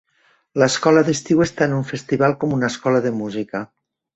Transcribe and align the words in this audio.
L'escola 0.61 1.03
d'estiu 1.09 1.43
és 1.45 1.53
tan 1.59 1.77
un 1.81 1.85
festival 1.91 2.35
com 2.45 2.59
una 2.59 2.73
escola 2.75 3.07
de 3.07 3.13
música. 3.23 3.63